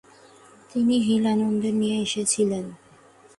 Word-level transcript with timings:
তিনি 0.71 0.95
হিলান্দারে 0.99 1.71
নিয়ে 1.71 1.97
এসেছিলেন। 2.01 2.65